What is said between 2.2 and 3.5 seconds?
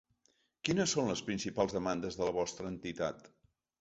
de la vostra entitat?